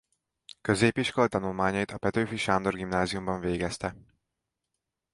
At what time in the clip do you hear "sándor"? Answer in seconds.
2.37-2.73